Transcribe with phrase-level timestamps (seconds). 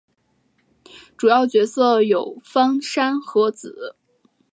[1.15, 3.95] 主要角色有芳山和子。